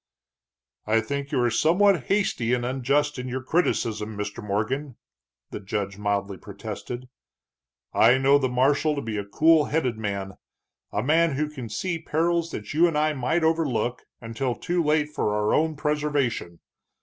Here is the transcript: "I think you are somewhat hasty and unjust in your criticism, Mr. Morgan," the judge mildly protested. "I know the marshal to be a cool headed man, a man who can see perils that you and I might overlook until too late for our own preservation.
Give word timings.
"I 0.87 0.99
think 0.99 1.31
you 1.31 1.39
are 1.43 1.51
somewhat 1.51 2.05
hasty 2.05 2.55
and 2.55 2.65
unjust 2.65 3.19
in 3.19 3.27
your 3.27 3.43
criticism, 3.43 4.17
Mr. 4.17 4.43
Morgan," 4.43 4.95
the 5.51 5.59
judge 5.59 5.99
mildly 5.99 6.37
protested. 6.37 7.07
"I 7.93 8.17
know 8.17 8.39
the 8.39 8.49
marshal 8.49 8.95
to 8.95 9.01
be 9.03 9.17
a 9.17 9.23
cool 9.23 9.65
headed 9.65 9.99
man, 9.99 10.37
a 10.91 11.03
man 11.03 11.33
who 11.35 11.47
can 11.47 11.69
see 11.69 11.99
perils 11.99 12.49
that 12.49 12.73
you 12.73 12.87
and 12.87 12.97
I 12.97 13.13
might 13.13 13.43
overlook 13.43 14.01
until 14.19 14.55
too 14.55 14.83
late 14.83 15.09
for 15.13 15.35
our 15.35 15.53
own 15.53 15.75
preservation. 15.75 16.61